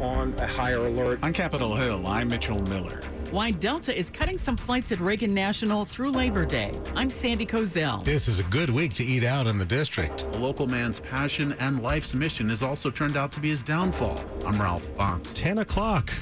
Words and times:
On 0.00 0.34
a 0.40 0.46
higher 0.46 0.86
alert. 0.86 1.18
On 1.22 1.32
Capitol 1.32 1.74
Hill, 1.74 2.06
I'm 2.06 2.28
Mitchell 2.28 2.60
Miller. 2.62 3.00
Why 3.30 3.50
Delta 3.50 3.96
is 3.98 4.10
cutting 4.10 4.36
some 4.36 4.56
flights 4.56 4.92
at 4.92 5.00
Reagan 5.00 5.32
National 5.32 5.86
through 5.86 6.10
Labor 6.10 6.44
Day. 6.44 6.72
I'm 6.94 7.08
Sandy 7.08 7.46
Kozel. 7.46 8.04
This 8.04 8.28
is 8.28 8.38
a 8.38 8.44
good 8.44 8.68
week 8.68 8.92
to 8.94 9.04
eat 9.04 9.24
out 9.24 9.46
in 9.46 9.56
the 9.56 9.64
district. 9.64 10.24
A 10.34 10.38
local 10.38 10.66
man's 10.66 11.00
passion 11.00 11.54
and 11.60 11.82
life's 11.82 12.12
mission 12.12 12.50
has 12.50 12.62
also 12.62 12.90
turned 12.90 13.16
out 13.16 13.32
to 13.32 13.40
be 13.40 13.48
his 13.48 13.62
downfall. 13.62 14.22
I'm 14.44 14.60
Ralph 14.60 14.84
Fox. 14.96 15.32
10 15.32 15.58
o'clock. 15.58 16.12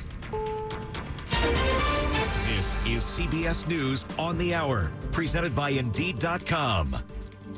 This 2.47 2.77
is 2.87 3.03
CBS 3.03 3.67
News 3.67 4.05
on 4.19 4.39
the 4.39 4.55
Hour, 4.55 4.93
presented 5.11 5.55
by 5.55 5.71
Indeed.com. 5.71 6.97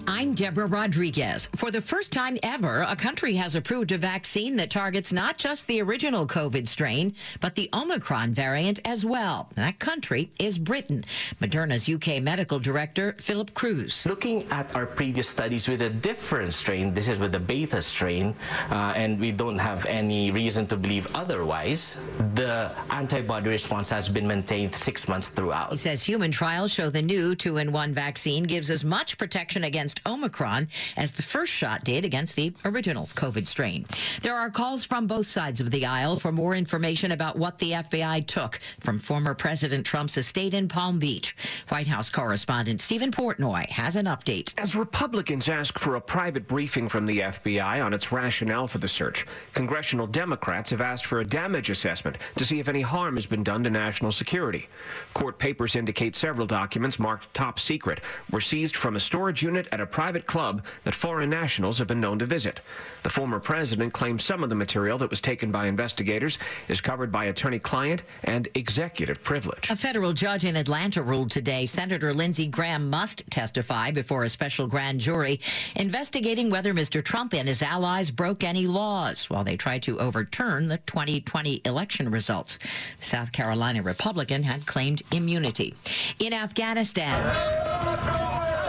I'm 0.09 0.35
Deborah 0.35 0.67
Rodriguez. 0.67 1.49
For 1.57 1.73
the 1.73 1.81
first 1.81 2.13
time 2.13 2.39
ever, 2.45 2.87
a 2.89 2.95
country 2.95 3.35
has 3.35 3.57
approved 3.57 3.91
a 3.91 3.99
vaccine 3.99 4.55
that 4.57 4.71
targets 4.71 5.13
not 5.13 5.37
just 5.37 5.67
the 5.67 5.83
original 5.83 6.29
COVID 6.29 6.69
strain, 6.69 7.15
but 7.41 7.57
the 7.57 7.69
Omicron 7.75 8.33
variant 8.33 8.79
as 8.85 9.05
well. 9.05 9.51
That 9.57 9.81
country 9.81 10.31
is 10.39 10.59
Britain. 10.59 11.05
Moderna's 11.41 11.89
UK 11.89 12.23
medical 12.23 12.61
director, 12.61 13.17
Philip 13.19 13.53
Cruz. 13.55 14.07
Looking 14.07 14.45
at 14.51 14.77
our 14.77 14.87
previous 14.87 15.29
studies 15.29 15.67
with 15.69 15.83
a 15.83 15.91
different 15.91 16.55
strain, 16.55 16.95
this 16.95 17.09
is 17.09 17.19
with 17.19 17.33
the 17.33 17.41
beta 17.41 17.83
strain, 17.83 18.35
uh, 18.71 18.93
and 18.95 19.19
we 19.19 19.33
don't 19.33 19.59
have 19.59 19.87
any 19.87 20.31
reason 20.31 20.69
to 20.69 20.77
believe 20.77 21.09
otherwise, 21.17 21.97
the 22.35 22.71
antibody 22.91 23.51
response 23.51 23.91
has 23.91 24.09
been 24.09 24.27
maintained 24.27 24.75
six 24.75 25.09
months 25.09 25.29
throughout. 25.29 25.73
He 25.73 25.77
says 25.77 26.05
human 26.05 26.31
trials 26.31 26.73
show 26.73 26.91
the 26.91 27.03
new 27.03 27.35
two 27.35 27.57
in 27.57 27.73
one 27.73 27.93
vaccine 27.93 28.45
gives 28.45 28.71
as 28.71 28.85
much 28.85 29.19
protection 29.19 29.65
against 29.65 29.96
Omicron 30.05 30.69
as 30.97 31.13
the 31.13 31.23
first 31.23 31.53
shot 31.53 31.85
did 31.85 32.05
against 32.05 32.37
the 32.37 32.53
original 32.65 33.07
COVID 33.15 33.47
strain. 33.47 33.87
There 34.23 34.37
are 34.37 34.51
calls 34.51 34.85
from 34.85 35.07
both 35.07 35.27
sides 35.27 35.61
of 35.61 35.71
the 35.71 35.87
aisle 35.87 36.19
for 36.19 36.33
more 36.33 36.55
information 36.55 37.13
about 37.13 37.37
what 37.37 37.59
the 37.59 37.73
FBI 37.73 38.27
took 38.27 38.59
from 38.81 38.99
former 38.99 39.35
President 39.35 39.87
Trump's 39.87 40.17
estate 40.17 40.55
in 40.55 40.69
Palm 40.69 40.99
Beach. 40.99 41.37
White 41.69 41.87
House 41.87 42.11
correspondent 42.11 42.81
Stephen 42.81 43.11
Portnoy 43.11 43.67
has 43.69 43.97
an 43.97 44.07
update. 44.07 44.53
As 44.59 44.75
Republicans 44.75 45.49
ask 45.49 45.79
for 45.79 45.95
a 45.95 46.01
private 46.01 46.49
briefing 46.49 46.89
from 46.89 47.07
the 47.07 47.21
FBI 47.21 47.85
on 47.85 47.93
its 47.93 48.13
rationale 48.13 48.67
for 48.67 48.79
the 48.79 48.89
search, 48.89 49.27
congressional 49.55 50.07
Democrats 50.07 50.71
have 50.71 50.81
asked 50.81 51.07
for 51.07 51.21
a 51.21 51.27
damage 51.27 51.71
assessment 51.71 52.17
to 52.37 52.45
see 52.45 52.59
if 52.59 52.69
any 52.69 52.83
harm 52.83 53.17
has 53.17 53.27
been 53.27 53.43
done 53.43 53.63
to 53.65 53.71
national 53.71 54.13
security. 54.13 54.69
Court 55.15 55.39
papers 55.39 55.77
indicate 55.77 56.17
several 56.17 56.47
documents 56.47 56.99
marked 56.99 57.33
top 57.35 57.59
secret 57.59 58.01
were 58.31 58.41
seized 58.41 58.77
from 58.77 58.97
a 58.97 59.01
storage 59.01 59.43
unit 59.43 59.69
at 59.73 59.81
a 59.81 59.86
private 59.87 60.27
club 60.27 60.65
that 60.85 60.95
foreign 60.95 61.31
nationals 61.31 61.79
have 61.79 61.87
been 61.87 62.01
known 62.01 62.19
to 62.19 62.27
visit. 62.27 62.61
The 63.03 63.11
former 63.11 63.39
president 63.39 63.93
claims 63.93 64.25
some 64.25 64.43
of 64.43 64.49
the 64.49 64.57
material 64.57 64.99
that 64.99 65.11
was 65.11 65.21
taken 65.21 65.53
by 65.53 65.67
investigators 65.67 66.39
is 66.69 66.81
covered 66.81 67.13
by 67.13 67.27
attorney-client 67.27 68.03
and 68.25 68.49
executive 68.55 69.23
privilege. 69.23 69.71
A 69.71 69.77
federal 69.77 70.13
judge 70.13 70.45
in 70.45 70.57
Atlanta 70.57 71.03
ruled 71.03 71.31
today 71.31 71.67
Senator 71.67 72.13
Lindsey 72.13 72.47
Graham 72.47 72.91
must 72.91 73.23
testify 73.31 73.91
before 73.91 74.25
a 74.25 74.29
special 74.29 74.67
grand 74.67 75.01
jury 75.01 75.41
investigating 75.77 76.51
whether 76.51 76.75
Mr. 76.75 77.03
Trump 77.03 77.33
and 77.35 77.47
his 77.47 77.63
allies 77.63 78.11
broke 78.11 78.43
any 78.43 78.67
laws 78.67 79.31
while 79.31 79.45
they 79.45 79.57
tried 79.57 79.83
to 79.83 79.99
overturn 79.99 80.69
the 80.69 80.79
2020 80.79 81.63
election 81.65 82.11
results. 82.11 82.59
The 82.99 83.05
South 83.05 83.33
Carolina 83.33 83.83
Republican 83.83 84.43
had 84.43 84.67
claimed 84.67 85.03
immunity. 85.13 85.75
In 86.19 86.33
Afghanistan, 86.33 88.26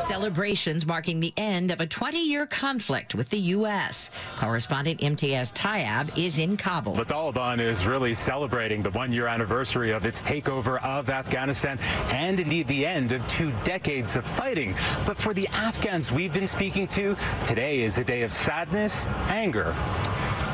celebrations 0.08 0.86
marking 0.86 1.20
the 1.20 1.34
end 1.36 1.70
of 1.70 1.82
a 1.82 1.86
20-year 1.86 2.46
conflict 2.46 3.14
with 3.14 3.28
the 3.28 3.40
U.S. 3.58 4.10
Correspondent 4.38 5.02
Imtiaz 5.02 5.52
Tyab 5.52 6.18
is 6.18 6.38
in 6.38 6.56
Kabul. 6.56 6.94
The 6.94 7.04
Taliban 7.04 7.60
is 7.60 7.86
really 7.86 8.14
celebrating 8.14 8.82
the 8.82 8.92
one-year 8.92 9.28
anniversary 9.28 9.92
of 9.92 10.06
its 10.06 10.24
takeover 10.24 10.82
of 10.82 11.10
Afghanistan 11.10 11.78
and 12.14 12.40
indeed 12.40 12.70
the 12.70 12.86
end 12.86 13.12
of 13.12 13.28
two 13.28 13.52
decades 13.66 14.16
of 14.16 14.26
fighting. 14.26 14.78
But 15.06 15.18
for 15.18 15.34
the 15.34 15.48
Afghans 15.50 16.10
we've 16.10 16.34
been 16.34 16.48
speaking 16.48 16.88
to, 16.88 17.18
today 17.44 17.82
is 17.82 17.98
a 17.98 18.04
day 18.06 18.22
of 18.22 18.32
sadness, 18.32 19.08
anger, 19.28 19.76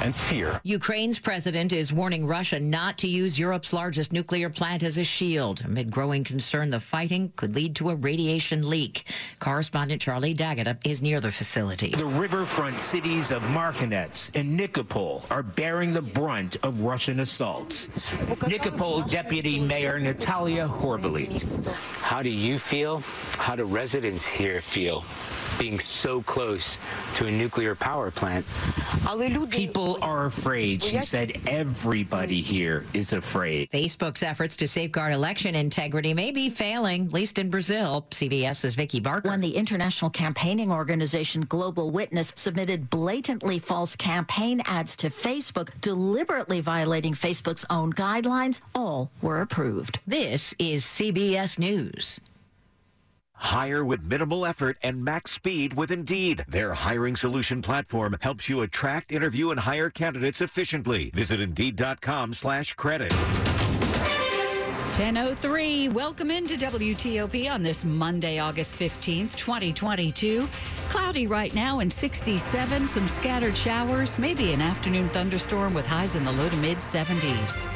and 0.04 0.16
fear. 0.16 0.60
Ukraine's 0.64 1.18
president 1.18 1.72
is 1.72 1.94
warning 1.94 2.28
Russia 2.28 2.60
not 2.60 2.98
to 3.00 3.08
use 3.08 3.40
Europe's 3.40 3.74
largest 3.74 4.12
nuclear 4.12 4.50
plant 4.50 4.84
as 4.84 4.98
a 4.98 5.04
shield 5.04 5.62
amid 5.62 5.90
growing 5.90 6.24
concern 6.24 6.70
the 6.70 6.80
fighting 6.80 7.32
could 7.38 7.56
lead 7.56 7.76
to 7.78 7.90
a 7.90 7.96
radiation 7.96 8.70
leak. 8.70 9.08
Correspondent 9.40 10.02
Charlie 10.02 10.34
D'Agata 10.34 10.78
is 10.86 11.02
near 11.02 11.20
the 11.20 11.32
facility. 11.32 11.90
The 11.90 12.06
riverfront 12.06 12.80
cities 12.80 13.32
of 13.32 13.42
Marhanets 13.44 14.30
and 14.36 14.60
Nikopol 14.60 15.24
are 15.32 15.44
bearing 15.44 15.94
the 15.94 16.02
brunt 16.02 16.58
of 16.64 16.82
Russian 16.82 17.22
assaults. 17.22 17.88
Nikopol 18.42 19.10
Deputy 19.10 19.60
Mayor 19.60 20.00
Natalia 20.00 20.68
Horbelit. 20.68 21.44
How 22.02 22.22
do 22.22 22.30
you 22.30 22.60
feel? 22.60 23.00
How 23.38 23.56
do 23.56 23.64
residents 23.64 24.26
here 24.26 24.62
feel? 24.62 25.06
Being 25.58 25.80
so 25.80 26.22
close 26.22 26.78
to 27.16 27.28
a 27.28 27.32
nuclear 27.32 27.76
power 27.76 28.12
plant. 28.12 28.46
People 29.50 30.00
are 30.02 30.26
afraid. 30.26 30.84
She 30.84 31.00
said 31.02 31.34
everybody 31.48 32.42
here 32.42 32.86
is 32.94 33.14
afraid. 33.14 33.70
Facebook's 33.72 34.24
efforts 34.24 34.56
to 34.58 34.68
safeguard 34.68 35.14
election 35.14 35.56
integrity 35.56 36.14
may 36.14 36.32
be 36.32 36.50
failing, 36.50 37.06
at 37.06 37.14
least 37.14 37.38
in 37.38 37.50
Brazil. 37.50 38.06
CBS's 38.12 38.76
Vicki 38.76 39.00
Barker. 39.00 39.30
When 39.30 39.42
the 39.42 39.56
international 39.56 40.12
campaigning 40.12 40.72
organization 40.72 41.42
Global 41.42 41.92
Witness 41.92 42.34
submitted 42.36 42.90
blatantly 42.90 43.60
false 43.60 43.96
campaign 43.96 44.62
ads 44.66 44.96
to 44.98 45.08
Facebook, 45.08 45.70
deliberately 45.82 46.62
violating 46.62 47.14
Facebook's 47.14 47.66
own 47.70 47.94
guidelines, 47.94 48.62
all 48.74 49.12
were 49.22 49.42
approved. 49.42 50.00
This 50.08 50.54
is 50.60 50.84
CBS 50.84 51.60
News. 51.60 52.20
Hire 53.36 53.86
with 53.86 54.04
minimal 54.04 54.46
effort 54.46 54.78
and 54.82 55.04
max 55.04 55.32
speed 55.32 55.76
with 55.76 55.92
Indeed. 55.92 56.46
Their 56.48 56.74
hiring 56.74 57.16
solution 57.16 57.62
platform 57.62 58.18
helps 58.22 58.50
you 58.50 58.62
attract, 58.62 59.12
interview, 59.12 59.52
and 59.52 59.60
hire 59.60 59.92
candidates 59.92 60.42
efficiently. 60.42 61.12
Visit 61.12 61.40
Indeed.com 61.40 62.34
slash 62.34 62.74
credit. 62.74 63.14
1003. 64.98 65.90
Welcome 65.90 66.30
into 66.30 66.56
WTOP 66.56 67.50
on 67.50 67.64
this 67.64 67.84
Monday, 67.84 68.38
August 68.38 68.76
15th, 68.76 69.36
2022. 69.36 70.48
Cloudy 70.90 71.26
right 71.26 71.54
now 71.56 71.80
and 71.80 71.92
67. 71.92 72.88
Some 72.88 73.08
scattered 73.08 73.58
showers, 73.58 74.20
maybe 74.20 74.54
an 74.54 74.62
afternoon 74.62 75.10
thunderstorm 75.10 75.74
with 75.74 75.88
highs 75.88 76.16
in 76.16 76.24
the 76.24 76.32
low 76.34 76.48
to 76.48 76.56
mid 76.58 76.78
70s. 76.78 77.68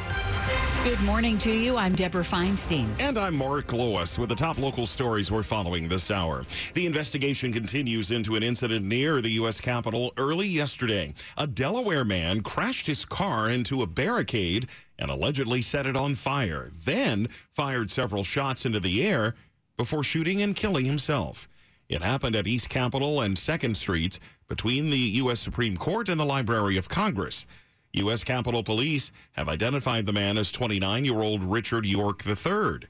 Good 0.88 1.02
morning 1.02 1.36
to 1.40 1.52
you. 1.52 1.76
I'm 1.76 1.94
Deborah 1.94 2.22
Feinstein. 2.22 2.88
And 2.98 3.18
I'm 3.18 3.36
Mark 3.36 3.74
Lewis 3.74 4.18
with 4.18 4.30
the 4.30 4.34
top 4.34 4.56
local 4.56 4.86
stories 4.86 5.30
we're 5.30 5.42
following 5.42 5.86
this 5.86 6.10
hour. 6.10 6.44
The 6.72 6.86
investigation 6.86 7.52
continues 7.52 8.10
into 8.10 8.36
an 8.36 8.42
incident 8.42 8.86
near 8.86 9.20
the 9.20 9.32
U.S. 9.32 9.60
Capitol 9.60 10.14
early 10.16 10.46
yesterday. 10.46 11.12
A 11.36 11.46
Delaware 11.46 12.06
man 12.06 12.40
crashed 12.40 12.86
his 12.86 13.04
car 13.04 13.50
into 13.50 13.82
a 13.82 13.86
barricade 13.86 14.70
and 14.98 15.10
allegedly 15.10 15.60
set 15.60 15.84
it 15.84 15.94
on 15.94 16.14
fire, 16.14 16.70
then 16.86 17.26
fired 17.52 17.90
several 17.90 18.24
shots 18.24 18.64
into 18.64 18.80
the 18.80 19.06
air 19.06 19.34
before 19.76 20.02
shooting 20.02 20.40
and 20.40 20.56
killing 20.56 20.86
himself. 20.86 21.46
It 21.90 22.00
happened 22.00 22.34
at 22.34 22.46
East 22.46 22.70
Capitol 22.70 23.20
and 23.20 23.36
2nd 23.36 23.76
Streets 23.76 24.20
between 24.48 24.88
the 24.88 24.96
U.S. 24.96 25.40
Supreme 25.40 25.76
Court 25.76 26.08
and 26.08 26.18
the 26.18 26.24
Library 26.24 26.78
of 26.78 26.88
Congress. 26.88 27.44
U.S. 27.94 28.22
Capitol 28.22 28.62
Police 28.62 29.10
have 29.32 29.48
identified 29.48 30.06
the 30.06 30.12
man 30.12 30.38
as 30.38 30.52
29-year-old 30.52 31.42
Richard 31.42 31.86
York 31.86 32.26
III. 32.26 32.88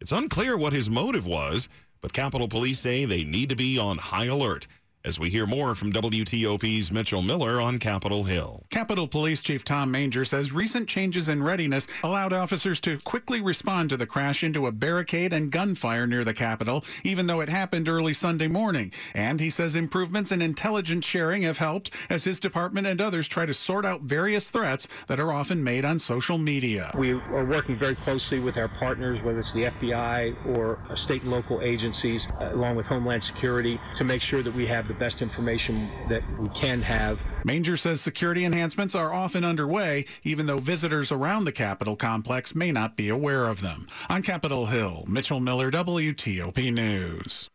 It's 0.00 0.12
unclear 0.12 0.56
what 0.56 0.72
his 0.72 0.90
motive 0.90 1.26
was, 1.26 1.68
but 2.00 2.12
Capitol 2.12 2.48
Police 2.48 2.78
say 2.78 3.04
they 3.04 3.24
need 3.24 3.48
to 3.48 3.56
be 3.56 3.78
on 3.78 3.98
high 3.98 4.26
alert 4.26 4.66
as 5.04 5.20
we 5.20 5.28
hear 5.28 5.46
more 5.46 5.74
from 5.74 5.92
WTOP's 5.92 6.90
Mitchell 6.90 7.20
Miller 7.20 7.60
on 7.60 7.78
Capitol 7.78 8.24
Hill. 8.24 8.64
Capitol 8.70 9.06
Police 9.06 9.42
Chief 9.42 9.62
Tom 9.62 9.90
Manger 9.90 10.24
says 10.24 10.50
recent 10.50 10.88
changes 10.88 11.28
in 11.28 11.42
readiness 11.42 11.86
allowed 12.02 12.32
officers 12.32 12.80
to 12.80 12.98
quickly 13.00 13.42
respond 13.42 13.90
to 13.90 13.98
the 13.98 14.06
crash 14.06 14.42
into 14.42 14.66
a 14.66 14.72
barricade 14.72 15.34
and 15.34 15.50
gunfire 15.50 16.06
near 16.06 16.24
the 16.24 16.32
Capitol, 16.32 16.82
even 17.02 17.26
though 17.26 17.42
it 17.42 17.50
happened 17.50 17.86
early 17.86 18.14
Sunday 18.14 18.48
morning. 18.48 18.90
And 19.14 19.40
he 19.40 19.50
says 19.50 19.76
improvements 19.76 20.32
in 20.32 20.40
intelligence 20.40 21.04
sharing 21.04 21.42
have 21.42 21.58
helped 21.58 21.90
as 22.08 22.24
his 22.24 22.40
department 22.40 22.86
and 22.86 23.00
others 23.00 23.28
try 23.28 23.44
to 23.44 23.52
sort 23.52 23.84
out 23.84 24.02
various 24.02 24.50
threats 24.50 24.88
that 25.08 25.20
are 25.20 25.32
often 25.32 25.62
made 25.62 25.84
on 25.84 25.98
social 25.98 26.38
media. 26.38 26.90
We 26.96 27.12
are 27.12 27.44
working 27.44 27.76
very 27.76 27.94
closely 27.94 28.40
with 28.40 28.56
our 28.56 28.68
partners, 28.68 29.20
whether 29.20 29.40
it's 29.40 29.52
the 29.52 29.64
FBI 29.64 30.56
or 30.56 30.78
state 30.96 31.22
and 31.22 31.30
local 31.30 31.60
agencies, 31.60 32.26
uh, 32.40 32.54
along 32.54 32.76
with 32.76 32.86
Homeland 32.86 33.22
Security, 33.22 33.78
to 33.98 34.04
make 34.04 34.22
sure 34.22 34.42
that 34.42 34.54
we 34.54 34.64
have 34.64 34.88
the 34.88 34.93
the 34.94 35.04
best 35.04 35.22
information 35.22 35.88
that 36.08 36.22
we 36.38 36.48
can 36.50 36.80
have. 36.80 37.20
Manger 37.44 37.76
says 37.76 38.00
security 38.00 38.44
enhancements 38.44 38.94
are 38.94 39.12
often 39.12 39.44
underway, 39.44 40.04
even 40.22 40.46
though 40.46 40.58
visitors 40.58 41.10
around 41.10 41.44
the 41.44 41.52
Capitol 41.52 41.96
complex 41.96 42.54
may 42.54 42.72
not 42.72 42.96
be 42.96 43.08
aware 43.08 43.46
of 43.46 43.60
them. 43.60 43.86
On 44.08 44.22
Capitol 44.22 44.66
Hill, 44.66 45.04
Mitchell 45.08 45.40
Miller, 45.40 45.70
WTOP 45.70 46.72
News. 46.72 47.50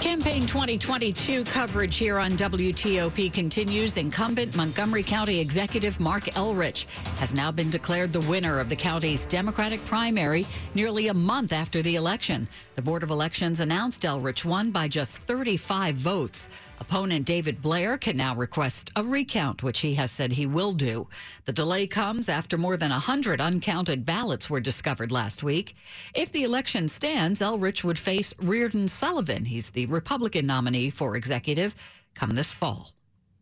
Campaign 0.00 0.46
2022 0.46 1.44
coverage 1.44 1.96
here 1.96 2.18
on 2.18 2.36
WTOP 2.36 3.32
continues. 3.32 3.98
Incumbent 3.98 4.56
Montgomery 4.56 5.02
County 5.02 5.40
Executive 5.40 6.00
Marc 6.00 6.24
Elrich 6.24 6.86
has 7.18 7.34
now 7.34 7.50
been 7.50 7.68
declared 7.68 8.10
the 8.12 8.20
winner 8.20 8.58
of 8.58 8.68
the 8.68 8.76
county's 8.76 9.26
Democratic 9.26 9.84
primary 9.84 10.46
nearly 10.74 11.08
a 11.08 11.14
month 11.14 11.52
after 11.52 11.82
the 11.82 11.96
election. 11.96 12.48
The 12.80 12.84
Board 12.84 13.02
of 13.02 13.10
Elections 13.10 13.60
announced 13.60 14.00
Elrich 14.04 14.42
won 14.42 14.70
by 14.70 14.88
just 14.88 15.18
35 15.18 15.96
votes. 15.96 16.48
Opponent 16.80 17.26
David 17.26 17.60
Blair 17.60 17.98
can 17.98 18.16
now 18.16 18.34
request 18.34 18.90
a 18.96 19.04
recount, 19.04 19.62
which 19.62 19.80
he 19.80 19.92
has 19.96 20.10
said 20.10 20.32
he 20.32 20.46
will 20.46 20.72
do. 20.72 21.06
The 21.44 21.52
delay 21.52 21.86
comes 21.86 22.30
after 22.30 22.56
more 22.56 22.78
than 22.78 22.88
100 22.88 23.38
uncounted 23.38 24.06
ballots 24.06 24.48
were 24.48 24.60
discovered 24.60 25.12
last 25.12 25.42
week. 25.42 25.76
If 26.14 26.32
the 26.32 26.44
election 26.44 26.88
stands, 26.88 27.40
Elrich 27.40 27.84
would 27.84 27.98
face 27.98 28.32
Reardon 28.38 28.88
Sullivan. 28.88 29.44
He's 29.44 29.68
the 29.68 29.84
Republican 29.84 30.46
nominee 30.46 30.88
for 30.88 31.16
executive 31.16 31.74
come 32.14 32.34
this 32.34 32.54
fall. 32.54 32.94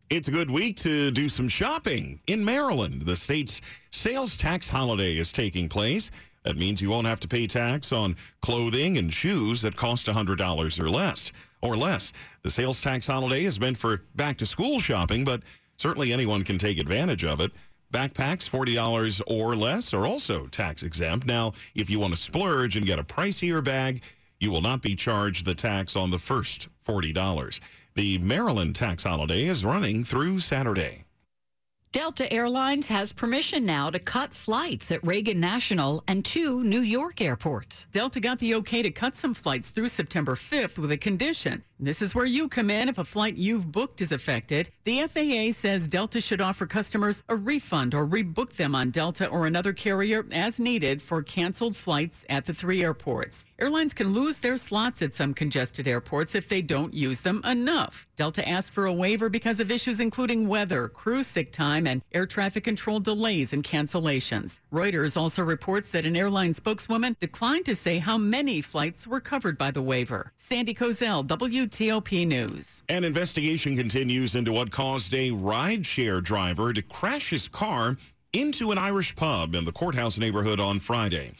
It's 0.09 0.27
a 0.27 0.31
good 0.31 0.49
week 0.49 0.75
to 0.77 1.11
do 1.11 1.29
some 1.29 1.47
shopping. 1.47 2.19
In 2.27 2.43
Maryland, 2.43 3.03
the 3.03 3.15
state's 3.15 3.61
sales 3.91 4.35
tax 4.35 4.67
holiday 4.67 5.15
is 5.15 5.31
taking 5.31 5.69
place. 5.69 6.11
That 6.43 6.57
means 6.57 6.81
you 6.81 6.89
won't 6.89 7.07
have 7.07 7.19
to 7.21 7.27
pay 7.27 7.47
tax 7.47 7.91
on 7.91 8.15
clothing 8.41 8.97
and 8.97 9.13
shoes 9.13 9.61
that 9.61 9.75
cost 9.75 10.07
$100 10.07 10.79
or 10.79 10.89
less. 10.89 11.31
Or 11.61 11.75
less. 11.75 12.13
The 12.43 12.49
sales 12.49 12.79
tax 12.79 13.07
holiday 13.07 13.43
is 13.43 13.59
meant 13.59 13.77
for 13.77 14.03
back 14.15 14.37
to 14.37 14.45
school 14.45 14.79
shopping, 14.79 15.25
but 15.25 15.43
certainly 15.75 16.13
anyone 16.13 16.43
can 16.43 16.57
take 16.57 16.77
advantage 16.79 17.25
of 17.25 17.41
it. 17.41 17.51
Backpacks, 17.91 18.49
$40 18.49 19.21
or 19.27 19.55
less, 19.55 19.93
are 19.93 20.05
also 20.05 20.45
tax 20.47 20.83
exempt. 20.83 21.25
Now, 21.25 21.53
if 21.75 21.89
you 21.89 21.99
want 21.99 22.13
to 22.13 22.19
splurge 22.19 22.77
and 22.77 22.85
get 22.85 22.99
a 22.99 23.03
pricier 23.03 23.63
bag, 23.63 24.03
you 24.39 24.51
will 24.51 24.61
not 24.61 24.81
be 24.81 24.95
charged 24.95 25.45
the 25.45 25.55
tax 25.55 25.95
on 25.95 26.11
the 26.11 26.19
first 26.19 26.69
$40. 26.87 27.59
The 27.95 28.17
Maryland 28.19 28.75
tax 28.75 29.03
holiday 29.03 29.43
is 29.43 29.65
running 29.65 30.03
through 30.03 30.39
Saturday. 30.39 31.03
Delta 31.91 32.31
Airlines 32.31 32.85
has 32.89 33.11
permission 33.11 33.65
now 33.65 33.89
to 33.89 33.97
cut 33.97 34.31
flights 34.31 34.91
at 34.91 35.03
Reagan 35.03 35.39
National 35.39 36.03
and 36.07 36.23
two 36.23 36.63
New 36.63 36.81
York 36.81 37.19
airports. 37.19 37.87
Delta 37.91 38.19
got 38.19 38.37
the 38.37 38.53
okay 38.55 38.83
to 38.83 38.91
cut 38.91 39.15
some 39.15 39.33
flights 39.33 39.71
through 39.71 39.89
September 39.89 40.35
5th 40.35 40.77
with 40.77 40.91
a 40.91 40.97
condition. 40.97 41.63
This 41.81 42.01
is 42.01 42.13
where 42.13 42.25
you 42.25 42.49
come 42.49 42.69
in 42.69 42.89
if 42.89 42.97
a 42.97 43.05
flight 43.05 43.37
you've 43.37 43.71
booked 43.71 44.01
is 44.01 44.11
affected. 44.11 44.69
The 44.83 44.99
FAA 45.07 45.53
says 45.53 45.87
Delta 45.87 46.19
should 46.19 46.41
offer 46.41 46.65
customers 46.65 47.23
a 47.29 47.37
refund 47.37 47.95
or 47.95 48.05
rebook 48.05 48.51
them 48.57 48.75
on 48.75 48.91
Delta 48.91 49.25
or 49.27 49.47
another 49.47 49.71
carrier 49.71 50.25
as 50.33 50.59
needed 50.59 51.01
for 51.01 51.23
canceled 51.23 51.77
flights 51.77 52.25
at 52.27 52.43
the 52.43 52.53
three 52.53 52.83
airports. 52.83 53.45
Airlines 53.57 53.93
can 53.93 54.09
lose 54.09 54.39
their 54.39 54.57
slots 54.57 55.01
at 55.01 55.13
some 55.13 55.33
congested 55.33 55.87
airports 55.87 56.35
if 56.35 56.49
they 56.49 56.61
don't 56.61 56.93
use 56.93 57.21
them 57.21 57.41
enough. 57.45 58.05
Delta 58.17 58.45
asked 58.47 58.73
for 58.73 58.85
a 58.85 58.93
waiver 58.93 59.29
because 59.29 59.61
of 59.61 59.71
issues 59.71 60.01
including 60.01 60.49
weather, 60.49 60.89
crew 60.89 61.23
sick 61.23 61.49
time, 61.53 61.87
and 61.87 62.01
air 62.11 62.25
traffic 62.25 62.65
control 62.65 62.99
delays 62.99 63.53
and 63.53 63.63
cancellations. 63.63 64.59
Reuters 64.73 65.15
also 65.15 65.43
reports 65.43 65.91
that 65.91 66.03
an 66.03 66.17
airline 66.17 66.53
spokeswoman 66.53 67.15
declined 67.21 67.63
to 67.63 67.75
say 67.75 67.99
how 67.99 68.17
many 68.17 68.59
flights 68.59 69.07
were 69.07 69.21
covered 69.21 69.57
by 69.57 69.71
the 69.71 69.81
waiver. 69.81 70.33
Sandy 70.35 70.73
Kozel, 70.73 71.25
WTOP 71.69 72.25
News. 72.25 72.83
An 72.89 73.03
investigation 73.03 73.77
continues 73.77 74.33
into 74.33 74.51
what 74.51 74.71
caused 74.71 75.13
a 75.13 75.29
rideshare 75.29 76.21
driver 76.21 76.73
to 76.73 76.81
crash 76.81 77.29
his 77.29 77.47
car 77.47 77.95
into 78.33 78.71
an 78.71 78.77
Irish 78.77 79.15
pub 79.15 79.53
in 79.53 79.65
the 79.65 79.71
courthouse 79.71 80.17
neighborhood 80.17 80.59
on 80.59 80.79
Friday. 80.79 81.31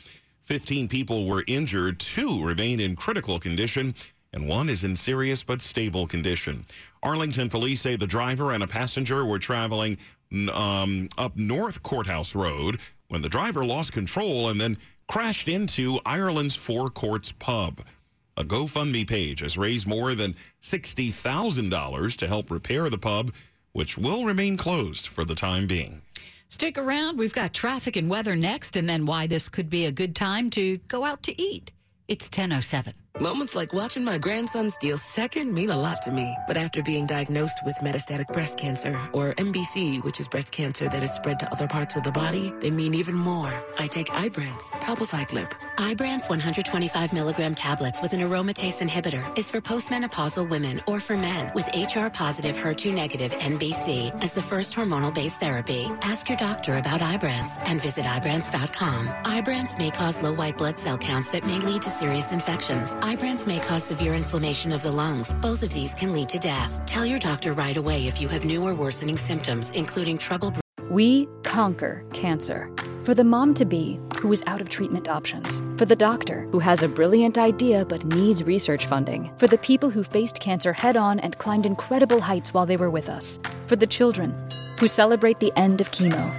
15 0.43 0.87
people 0.87 1.27
were 1.27 1.43
injured, 1.47 1.99
two 1.99 2.43
remain 2.43 2.79
in 2.79 2.95
critical 2.95 3.39
condition, 3.39 3.93
and 4.33 4.47
one 4.47 4.69
is 4.69 4.83
in 4.83 4.95
serious 4.95 5.43
but 5.43 5.61
stable 5.61 6.05
condition. 6.05 6.63
Arlington 7.01 7.49
police 7.49 7.81
say 7.81 7.95
the 7.95 8.07
driver 8.07 8.51
and 8.53 8.63
a 8.63 8.67
passenger 8.67 9.25
were 9.25 9.39
traveling 9.39 9.97
um, 10.53 11.09
up 11.17 11.35
North 11.37 11.81
Courthouse 11.81 12.35
Road 12.35 12.79
when 13.07 13.21
the 13.21 13.29
driver 13.29 13.65
lost 13.65 13.93
control 13.93 14.49
and 14.49 14.61
then 14.61 14.77
crashed 15.07 15.47
into 15.47 15.99
Ireland's 16.05 16.55
Four 16.55 16.89
Courts 16.91 17.31
pub. 17.39 17.81
A 18.39 18.43
GoFundMe 18.45 19.05
page 19.05 19.41
has 19.41 19.57
raised 19.57 19.85
more 19.85 20.15
than 20.15 20.33
$60,000 20.61 22.15
to 22.15 22.27
help 22.27 22.49
repair 22.49 22.89
the 22.89 22.97
pub, 22.97 23.33
which 23.73 23.97
will 23.97 24.23
remain 24.23 24.55
closed 24.55 25.07
for 25.07 25.25
the 25.25 25.35
time 25.35 25.67
being. 25.67 26.01
Stick 26.47 26.77
around. 26.77 27.17
We've 27.17 27.33
got 27.33 27.53
traffic 27.53 27.97
and 27.97 28.09
weather 28.09 28.37
next, 28.37 28.77
and 28.77 28.87
then 28.87 29.05
why 29.05 29.27
this 29.27 29.49
could 29.49 29.69
be 29.69 29.85
a 29.85 29.91
good 29.91 30.15
time 30.15 30.49
to 30.51 30.77
go 30.87 31.03
out 31.03 31.21
to 31.23 31.41
eat. 31.41 31.71
It's 32.07 32.27
1007. 32.27 32.93
Moments 33.17 33.53
like 33.53 33.73
watching 33.73 34.05
my 34.05 34.17
grandson 34.17 34.69
steal 34.69 34.95
second 34.95 35.53
mean 35.53 35.71
a 35.71 35.75
lot 35.75 36.01
to 36.03 36.11
me. 36.11 36.37
But 36.47 36.55
after 36.55 36.81
being 36.81 37.05
diagnosed 37.05 37.59
with 37.65 37.75
metastatic 37.77 38.27
breast 38.31 38.57
cancer, 38.57 38.97
or 39.11 39.33
MBC, 39.33 40.01
which 40.03 40.21
is 40.21 40.27
breast 40.27 40.51
cancer 40.51 40.87
that 40.87 41.03
is 41.03 41.11
spread 41.11 41.39
to 41.39 41.51
other 41.51 41.67
parts 41.67 41.97
of 41.97 42.03
the 42.03 42.11
body, 42.11 42.53
they 42.61 42.69
mean 42.71 42.93
even 42.93 43.15
more. 43.15 43.51
I 43.77 43.87
take 43.87 44.07
Ibrance, 44.07 44.71
palbociclib. 44.81 45.51
Ibrance 45.77 46.29
125 46.29 47.11
milligram 47.11 47.55
tablets 47.55 48.01
with 48.01 48.13
an 48.13 48.21
aromatase 48.21 48.79
inhibitor 48.79 49.37
is 49.37 49.49
for 49.49 49.59
postmenopausal 49.59 50.47
women 50.47 50.81
or 50.87 50.99
for 50.99 51.17
men 51.17 51.51
with 51.55 51.67
HR 51.75 52.07
positive 52.09 52.55
HER2 52.55 52.93
negative 52.93 53.31
MBC 53.33 54.23
as 54.23 54.33
the 54.33 54.41
first 54.41 54.73
hormonal 54.75 55.13
based 55.13 55.39
therapy. 55.39 55.89
Ask 56.03 56.29
your 56.29 56.37
doctor 56.37 56.77
about 56.77 57.01
Ibrance 57.01 57.59
and 57.65 57.81
visit 57.81 58.05
Ibrance.com. 58.05 59.07
Ibrance 59.25 59.77
may 59.77 59.89
cause 59.91 60.21
low 60.21 60.33
white 60.33 60.57
blood 60.57 60.77
cell 60.77 60.97
counts 60.97 61.29
that 61.31 61.45
may 61.45 61.59
lead 61.59 61.81
to 61.81 61.89
serious 61.89 62.31
infections. 62.31 62.93
Ibrance 63.01 63.47
may 63.47 63.59
cause 63.59 63.85
severe 63.85 64.13
inflammation 64.13 64.73
of 64.73 64.83
the 64.83 64.91
lungs. 64.91 65.33
Both 65.35 65.63
of 65.63 65.73
these 65.73 65.93
can 65.93 66.11
lead 66.11 66.27
to 66.29 66.37
death. 66.37 66.81
Tell 66.85 67.05
your 67.05 67.17
doctor 67.17 67.53
right 67.53 67.77
away 67.77 68.07
if 68.07 68.19
you 68.19 68.27
have 68.27 68.43
new 68.43 68.67
or 68.67 68.73
worsening 68.73 69.15
symptoms, 69.15 69.71
including 69.71 70.17
trouble. 70.17 70.53
We 70.89 71.29
conquer 71.43 72.03
cancer. 72.11 72.69
For 73.05 73.13
the 73.13 73.23
mom 73.23 73.53
to 73.53 73.63
be 73.63 74.01
who 74.19 74.33
is 74.33 74.43
out 74.47 74.59
of 74.59 74.67
treatment 74.67 75.07
options. 75.07 75.61
For 75.77 75.85
the 75.85 75.95
doctor 75.95 76.41
who 76.51 76.59
has 76.59 76.83
a 76.83 76.89
brilliant 76.89 77.37
idea 77.37 77.85
but 77.85 78.03
needs 78.03 78.43
research 78.43 78.85
funding. 78.85 79.31
For 79.37 79.47
the 79.47 79.57
people 79.59 79.89
who 79.89 80.03
faced 80.03 80.41
cancer 80.41 80.73
head 80.73 80.97
on 80.97 81.21
and 81.21 81.37
climbed 81.37 81.65
incredible 81.65 82.19
heights 82.19 82.53
while 82.53 82.65
they 82.65 82.75
were 82.75 82.89
with 82.89 83.07
us. 83.07 83.39
For 83.67 83.77
the 83.77 83.87
children 83.87 84.35
who 84.77 84.89
celebrate 84.89 85.39
the 85.39 85.53
end 85.55 85.79
of 85.79 85.91
chemo. 85.91 86.29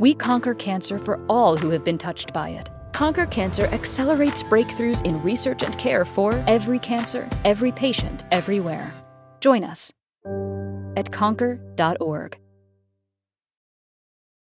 We 0.00 0.12
conquer 0.12 0.54
cancer 0.54 0.98
for 0.98 1.20
all 1.28 1.56
who 1.56 1.70
have 1.70 1.84
been 1.84 1.98
touched 1.98 2.32
by 2.32 2.48
it. 2.48 2.68
Conquer 2.98 3.26
Cancer 3.26 3.66
accelerates 3.66 4.42
breakthroughs 4.42 5.06
in 5.06 5.22
research 5.22 5.62
and 5.62 5.78
care 5.78 6.04
for 6.04 6.32
every 6.48 6.80
cancer, 6.80 7.30
every 7.44 7.70
patient, 7.70 8.24
everywhere. 8.32 8.92
Join 9.38 9.62
us 9.62 9.92
at 10.96 11.12
conquer.org. 11.12 12.36